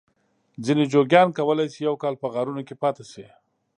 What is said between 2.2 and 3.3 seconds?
په غارونو کې پاته شي.